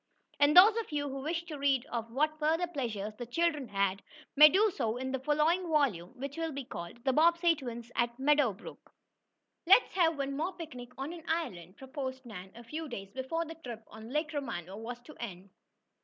And 0.39 0.57
those 0.57 0.75
of 0.77 0.91
you 0.91 1.07
who 1.07 1.21
wish 1.21 1.43
to 1.43 1.59
read 1.59 1.85
of 1.91 2.09
what 2.09 2.39
further 2.39 2.65
pleasures 2.65 3.13
the 3.19 3.25
children 3.27 3.67
had, 3.67 4.01
may 4.35 4.49
do 4.49 4.71
so 4.75 4.97
in 4.97 5.11
the 5.11 5.19
following 5.19 5.67
volume, 5.69 6.17
which 6.19 6.37
will 6.37 6.51
be 6.51 6.65
called 6.65 7.05
"The 7.05 7.13
Bobbsey 7.13 7.53
Twins 7.55 7.91
at 7.95 8.17
Meadow 8.17 8.51
Brook." 8.51 8.91
"Let's 9.67 9.93
have 9.93 10.17
one 10.17 10.35
more 10.35 10.53
picnic 10.53 10.89
on 10.97 11.13
an 11.13 11.25
island!" 11.27 11.77
proposed 11.77 12.25
Nan, 12.25 12.51
a 12.55 12.63
few 12.63 12.89
days 12.89 13.11
before 13.11 13.45
the 13.45 13.53
trip 13.53 13.83
on 13.89 14.09
Lake 14.09 14.33
Romano 14.33 14.75
was 14.75 14.99
to 15.01 15.15
end. 15.19 15.51